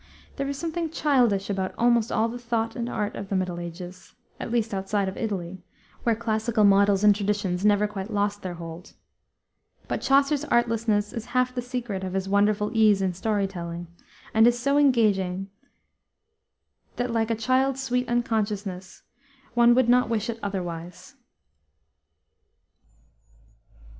There 0.37 0.47
is 0.47 0.57
something 0.57 0.89
childish 0.89 1.47
about 1.47 1.75
almost 1.77 2.11
all 2.11 2.27
the 2.27 2.39
thought 2.39 2.75
and 2.75 2.89
art 2.89 3.15
of 3.15 3.29
the 3.29 3.35
Middle 3.35 3.59
Ages 3.59 4.15
at 4.39 4.49
least 4.49 4.73
outside 4.73 5.07
of 5.07 5.15
Italy, 5.15 5.61
where 6.01 6.15
classical 6.15 6.63
models 6.63 7.03
and 7.03 7.15
traditions 7.15 7.63
never 7.63 7.85
quite 7.85 8.09
lost 8.09 8.41
their 8.41 8.55
hold. 8.55 8.93
But 9.87 10.01
Chaucer's 10.01 10.43
artlessness 10.45 11.13
is 11.13 11.25
half 11.37 11.53
the 11.53 11.61
secret 11.61 12.03
of 12.03 12.13
his 12.13 12.27
wonderful 12.27 12.71
ease 12.73 13.03
in 13.03 13.13
story 13.13 13.45
telling, 13.45 13.89
and 14.33 14.47
is 14.47 14.57
so 14.57 14.79
engaging 14.79 15.51
that, 16.95 17.11
like 17.13 17.29
a 17.29 17.35
child's 17.35 17.83
sweet 17.83 18.09
unconsciousness, 18.09 19.03
one 19.53 19.75
would 19.75 19.87
not 19.87 20.09
wish 20.09 20.31
it 20.31 20.39
otherwise. 20.41 21.13